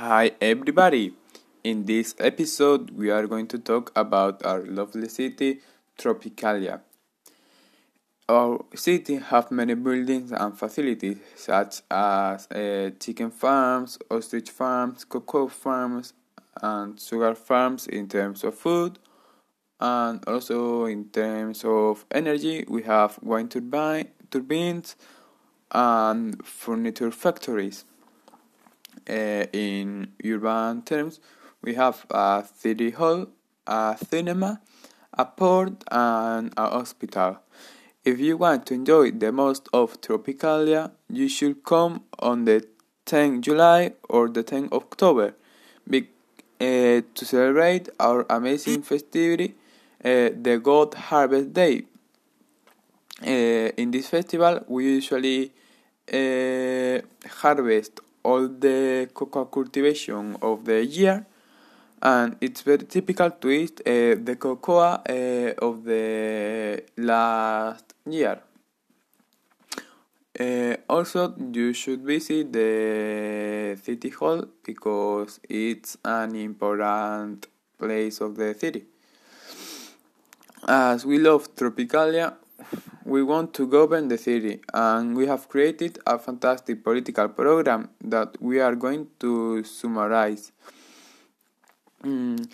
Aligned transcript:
Hi, 0.00 0.32
everybody! 0.40 1.12
In 1.62 1.84
this 1.84 2.14
episode, 2.18 2.90
we 2.92 3.10
are 3.10 3.26
going 3.26 3.46
to 3.48 3.58
talk 3.58 3.92
about 3.94 4.42
our 4.46 4.62
lovely 4.62 5.10
city, 5.10 5.60
Tropicalia. 5.98 6.80
Our 8.26 8.64
city 8.74 9.16
have 9.16 9.50
many 9.50 9.74
buildings 9.74 10.32
and 10.32 10.58
facilities, 10.58 11.18
such 11.36 11.82
as 11.90 12.50
uh, 12.50 12.92
chicken 12.98 13.30
farms, 13.30 13.98
ostrich 14.10 14.48
farms, 14.48 15.04
cocoa 15.04 15.48
farms, 15.48 16.14
and 16.62 16.98
sugar 16.98 17.34
farms 17.34 17.86
in 17.86 18.08
terms 18.08 18.42
of 18.42 18.54
food, 18.54 18.98
and 19.80 20.24
also 20.26 20.86
in 20.86 21.10
terms 21.10 21.62
of 21.62 22.06
energy, 22.10 22.64
we 22.66 22.84
have 22.84 23.18
wind 23.20 23.50
turbine, 23.50 24.08
turbines 24.30 24.96
and 25.70 26.42
furniture 26.42 27.10
factories. 27.10 27.84
Uh, 29.10 29.44
in 29.52 30.12
urban 30.24 30.82
terms, 30.82 31.18
we 31.62 31.74
have 31.74 32.06
a 32.10 32.44
city 32.56 32.90
hall, 32.90 33.26
a 33.66 33.98
cinema, 34.08 34.60
a 35.12 35.24
port, 35.24 35.82
and 35.90 36.52
a 36.56 36.70
hospital. 36.70 37.38
If 38.04 38.20
you 38.20 38.36
want 38.36 38.66
to 38.66 38.74
enjoy 38.74 39.10
the 39.10 39.32
most 39.32 39.68
of 39.72 40.00
Tropicalia, 40.00 40.92
you 41.08 41.28
should 41.28 41.64
come 41.64 42.04
on 42.20 42.44
the 42.44 42.64
10th 43.04 43.40
July 43.40 43.94
or 44.08 44.28
the 44.28 44.44
10th 44.44 44.72
October 44.72 45.34
be, 45.88 46.08
uh, 46.60 47.02
to 47.14 47.24
celebrate 47.24 47.88
our 47.98 48.24
amazing 48.30 48.82
festivity, 48.82 49.54
uh, 50.04 50.30
the 50.40 50.60
God 50.62 50.94
Harvest 50.94 51.52
Day. 51.52 51.82
Uh, 53.20 53.74
in 53.76 53.90
this 53.90 54.08
festival, 54.08 54.64
we 54.68 54.84
usually 54.84 55.52
uh, 56.12 57.00
harvest 57.28 58.00
all 58.22 58.48
the 58.48 59.08
cocoa 59.14 59.46
cultivation 59.46 60.36
of 60.42 60.64
the 60.64 60.84
year 60.84 61.26
and 62.02 62.36
it's 62.40 62.62
very 62.62 62.84
typical 62.84 63.30
to 63.30 63.50
eat 63.50 63.80
uh, 63.86 64.16
the 64.22 64.36
cocoa 64.38 64.78
uh, 64.78 65.52
of 65.58 65.84
the 65.84 66.82
last 66.96 67.94
year. 68.08 68.40
Uh, 70.38 70.76
also, 70.88 71.34
you 71.52 71.74
should 71.74 72.00
visit 72.00 72.52
the 72.52 73.76
city 73.82 74.08
hall 74.08 74.44
because 74.64 75.40
it's 75.48 75.98
an 76.04 76.34
important 76.36 77.46
place 77.78 78.20
of 78.20 78.36
the 78.36 78.54
city. 78.54 78.84
As 80.66 81.04
we 81.04 81.18
love 81.18 81.54
Tropicalia, 81.54 82.34
we 83.04 83.22
want 83.22 83.54
to 83.54 83.66
govern 83.66 84.08
the 84.08 84.18
city 84.18 84.60
and 84.74 85.16
we 85.16 85.26
have 85.26 85.48
created 85.48 85.98
a 86.06 86.18
fantastic 86.18 86.84
political 86.84 87.28
program 87.28 87.88
that 88.02 88.40
we 88.40 88.60
are 88.60 88.74
going 88.74 89.08
to 89.18 89.64
summarize. 89.64 90.52
Mm, 92.04 92.50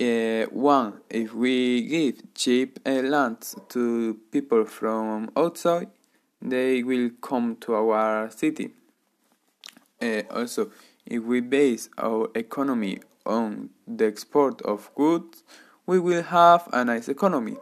uh, 0.00 0.46
one, 0.50 1.00
if 1.10 1.34
we 1.34 1.82
give 1.82 2.34
cheap 2.34 2.78
uh, 2.86 2.90
lands 3.02 3.54
to 3.68 4.18
people 4.30 4.64
from 4.64 5.30
outside, 5.36 5.88
they 6.40 6.82
will 6.82 7.10
come 7.20 7.56
to 7.56 7.74
our 7.74 8.30
city. 8.30 8.70
Uh, 10.00 10.22
also, 10.30 10.70
if 11.06 11.22
we 11.22 11.40
base 11.40 11.88
our 11.98 12.28
economy 12.34 12.98
on 13.24 13.70
the 13.86 14.06
export 14.06 14.60
of 14.62 14.90
goods, 14.94 15.44
we 15.86 16.00
will 16.00 16.22
have 16.22 16.68
a 16.72 16.84
nice 16.84 17.08
economy. 17.08 17.56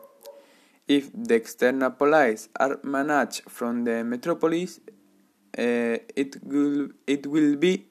If 0.90 1.12
the 1.14 1.36
external 1.36 1.92
police 1.92 2.48
are 2.58 2.80
managed 2.82 3.42
from 3.48 3.84
the 3.84 4.02
metropolis, 4.02 4.80
uh, 5.56 6.02
it 6.22 6.42
will 6.42 6.88
it 7.06 7.28
will 7.28 7.54
be 7.54 7.86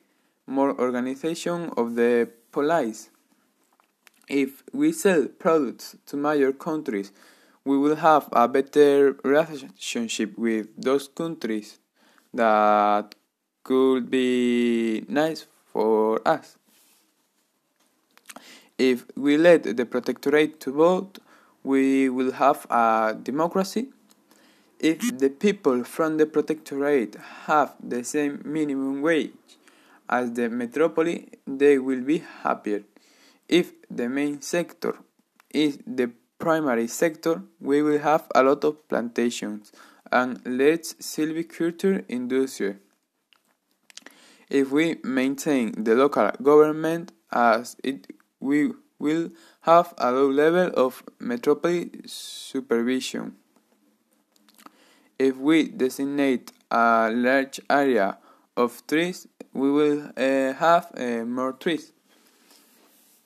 more 0.46 0.78
organization 0.78 1.72
of 1.78 1.96
the 1.96 2.28
police. 2.52 3.10
If 4.28 4.64
we 4.74 4.92
sell 4.92 5.28
products 5.28 5.96
to 6.08 6.18
major 6.18 6.52
countries, 6.52 7.14
we 7.64 7.78
will 7.78 7.96
have 7.96 8.28
a 8.34 8.50
better 8.50 9.14
relationship 9.24 10.38
with 10.38 10.68
those 10.76 11.08
countries 11.08 11.80
that 12.34 13.16
could 13.64 14.12
be 14.12 15.06
nice 15.08 15.46
for 15.72 16.20
us. 16.28 16.58
If 18.78 19.06
we 19.16 19.38
let 19.38 19.64
the 19.64 19.86
protectorate 19.86 20.60
to 20.62 20.74
vote, 20.74 21.20
we 21.64 22.10
will 22.10 22.32
have 22.34 22.66
a 22.70 23.18
democracy. 23.22 23.90
If 24.80 25.18
the 25.18 25.30
people 25.30 25.84
from 25.84 26.18
the 26.18 26.26
protectorate 26.26 27.16
have 27.46 27.76
the 27.84 28.04
same 28.04 28.42
minimum 28.46 29.02
wage 29.02 29.34
as 30.08 30.32
the 30.34 30.50
metropolis, 30.50 31.26
they 31.46 31.78
will 31.78 32.02
be 32.02 32.24
happier. 32.44 32.84
If 33.48 33.74
the 33.90 34.08
main 34.08 34.42
sector 34.42 34.96
is 35.50 35.80
the 35.86 36.12
primary 36.38 36.88
sector, 36.88 37.44
we 37.60 37.82
will 37.82 38.00
have 38.00 38.28
a 38.34 38.42
lot 38.44 38.64
of 38.64 38.88
plantations 38.88 39.74
and 40.12 40.42
less 40.46 40.94
silviculture 40.94 42.06
industry. 42.08 42.78
If 44.50 44.72
we 44.72 44.98
maintain 45.04 45.84
the 45.84 45.96
local 45.96 46.32
government 46.42 47.12
as 47.32 47.76
it 47.84 48.08
we 48.40 48.72
will 49.00 49.32
have 49.62 49.94
a 49.98 50.12
low 50.12 50.30
level 50.30 50.72
of 50.76 51.04
metropolis 51.20 52.12
supervision. 52.12 53.36
If 55.18 55.38
we 55.38 55.68
designate 55.70 56.52
a 56.70 57.10
large 57.12 57.60
area 57.70 58.18
of 58.56 58.86
trees, 58.88 59.28
we 59.54 59.72
will 59.72 60.12
uh, 60.16 60.54
have 60.54 60.92
uh, 60.98 61.26
more 61.26 61.54
trees. 61.54 61.92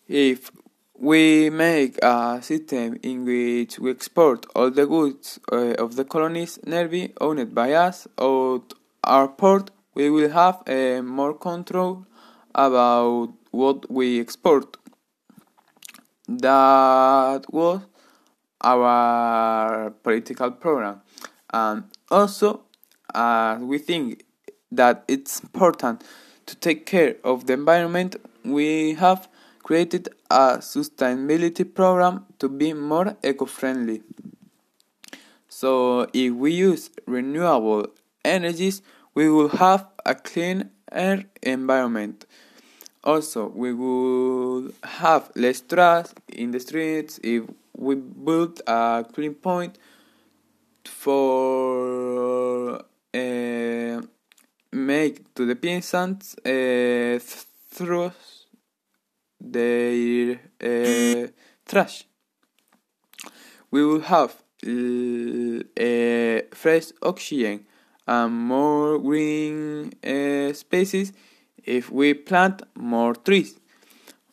If 0.08 0.52
we 0.98 1.50
make 1.50 1.98
a 2.04 2.40
system 2.42 3.00
in 3.04 3.26
which 3.26 3.80
we 3.80 3.92
export 3.92 4.46
all 4.56 4.72
the 4.72 4.86
goods 4.86 5.40
uh, 5.52 5.74
of 5.74 5.96
the 5.96 6.06
colonies 6.06 6.60
nearby 6.66 7.12
owned 7.20 7.54
by 7.54 7.74
us 7.74 8.08
out 8.20 8.74
our 9.04 9.28
port, 9.28 9.72
we 9.96 10.10
will 10.10 10.30
have 10.30 10.64
uh, 10.68 11.02
more 11.02 11.34
control 11.34 12.06
about 12.56 13.34
what 13.52 13.92
we 13.92 14.20
export 14.20 14.78
that 16.42 17.42
was 17.52 17.82
our 18.62 19.92
political 20.04 20.52
program. 20.52 21.02
And 21.54 21.84
also 22.10 22.62
uh, 23.14 23.58
we 23.62 23.78
think 23.78 24.26
that 24.72 25.04
it's 25.08 25.42
important 25.42 26.04
to 26.46 26.56
take 26.56 26.86
care 26.86 27.16
of 27.24 27.46
the 27.46 27.54
environment. 27.54 28.16
We 28.44 28.96
have 28.96 29.30
created 29.62 30.10
a 30.30 30.58
sustainability 30.58 31.74
program 31.74 32.26
to 32.40 32.50
be 32.50 32.74
more 32.74 33.16
eco-friendly. 33.24 34.02
So 35.48 36.08
if 36.14 36.34
we 36.34 36.52
use 36.52 36.90
renewable 37.06 37.88
energies 38.26 38.82
we 39.14 39.30
will 39.30 39.50
have 39.50 39.86
a 40.06 40.16
clean 40.16 40.70
air 40.92 41.26
environment 41.42 42.26
also, 43.04 43.48
we 43.48 43.74
would 43.74 44.74
have 44.84 45.30
less 45.36 45.62
trash 45.62 46.08
in 46.30 46.52
the 46.52 46.60
streets 46.60 47.20
if 47.22 47.44
we 47.76 47.96
built 47.96 48.62
a 48.66 49.06
clean 49.14 49.34
point 49.34 49.78
for 50.86 52.76
uh, 53.14 54.02
make 54.72 55.34
to 55.36 55.46
the 55.46 55.56
peasants 55.56 56.36
uh, 56.46 57.20
through 57.70 58.12
their 59.40 60.40
uh, 60.64 61.28
trash. 61.66 62.06
We 63.70 63.86
will 63.86 64.02
have 64.02 64.36
fresh 66.54 66.86
oxygen 67.02 67.66
and 68.08 68.34
more 68.34 68.98
green 69.00 69.92
spaces 70.54 71.12
if 71.66 71.92
we 71.92 72.14
plant 72.14 72.64
more 72.76 73.16
trees. 73.16 73.60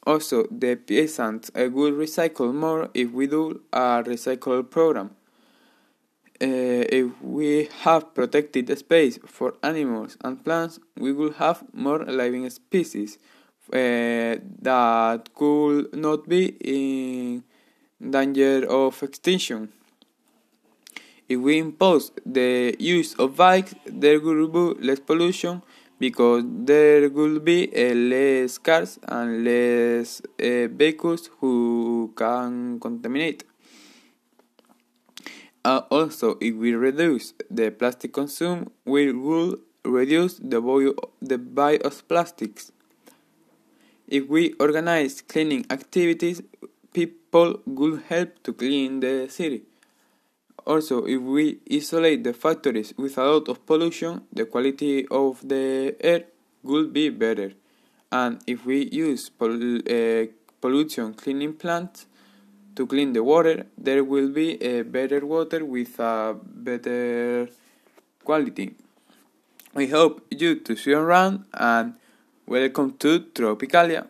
Also, 0.06 0.46
the 0.50 0.76
peasants 0.76 1.50
will 1.54 1.92
recycle 1.92 2.54
more 2.54 2.88
if 2.94 3.10
we 3.12 3.26
do 3.26 3.60
a 3.72 4.02
recycle 4.02 4.68
program. 4.68 5.10
Uh, 6.42 6.88
if 6.88 7.20
we 7.20 7.68
have 7.82 8.14
protected 8.14 8.76
space 8.78 9.18
for 9.26 9.54
animals 9.62 10.16
and 10.22 10.42
plants, 10.42 10.80
we 10.96 11.12
will 11.12 11.32
have 11.32 11.62
more 11.74 12.02
living 12.06 12.48
species 12.48 13.18
uh, 13.72 14.36
that 14.62 15.28
could 15.34 15.94
not 15.94 16.26
be 16.26 16.56
in 16.64 17.44
danger 18.10 18.66
of 18.66 19.02
extinction. 19.02 19.70
If 21.28 21.38
we 21.38 21.58
impose 21.58 22.10
the 22.24 22.74
use 22.78 23.14
of 23.14 23.36
bikes, 23.36 23.74
there 23.86 24.18
will 24.18 24.48
be 24.48 24.82
less 24.84 24.98
pollution 24.98 25.62
because 26.00 26.42
there 26.46 27.10
will 27.10 27.38
be 27.38 27.68
uh, 27.76 27.94
less 27.94 28.56
cars 28.56 28.98
and 29.06 29.44
less 29.44 30.22
uh, 30.40 30.66
vehicles 30.72 31.30
who 31.38 32.12
can 32.16 32.80
contaminate. 32.80 33.44
Uh, 35.62 35.82
also, 35.90 36.38
if 36.40 36.54
we 36.54 36.72
reduce 36.72 37.34
the 37.50 37.70
plastic 37.70 38.14
consume, 38.14 38.70
we 38.86 39.12
will 39.12 39.58
reduce 39.84 40.38
the, 40.38 40.58
bio, 40.60 40.94
the 41.20 41.36
buy 41.36 41.76
of 41.84 42.08
plastics. 42.08 42.72
If 44.08 44.26
we 44.26 44.54
organize 44.54 45.20
cleaning 45.20 45.66
activities, 45.70 46.42
people 46.94 47.60
will 47.66 48.00
help 48.08 48.42
to 48.44 48.54
clean 48.54 49.00
the 49.00 49.28
city. 49.28 49.64
Also, 50.70 51.04
if 51.04 51.20
we 51.20 51.58
isolate 51.68 52.22
the 52.22 52.32
factories 52.32 52.94
with 52.96 53.18
a 53.18 53.24
lot 53.24 53.48
of 53.48 53.66
pollution, 53.66 54.22
the 54.32 54.44
quality 54.44 55.04
of 55.10 55.40
the 55.42 55.96
air 56.00 56.26
will 56.62 56.86
be 56.86 57.08
better. 57.08 57.50
And 58.12 58.38
if 58.46 58.64
we 58.64 58.88
use 58.92 59.30
pol- 59.30 59.78
uh, 59.78 60.26
pollution 60.60 61.14
cleaning 61.14 61.54
plants 61.54 62.06
to 62.76 62.86
clean 62.86 63.14
the 63.14 63.24
water, 63.24 63.66
there 63.76 64.04
will 64.04 64.28
be 64.28 64.62
a 64.62 64.82
better 64.82 65.26
water 65.26 65.64
with 65.64 65.98
a 65.98 66.36
better 66.40 67.48
quality. 68.22 68.76
We 69.74 69.88
hope 69.88 70.24
you 70.30 70.54
to 70.54 70.76
see 70.76 70.92
around 70.92 71.46
and 71.52 71.94
welcome 72.46 72.92
to 72.98 73.18
Tropicalia. 73.34 74.06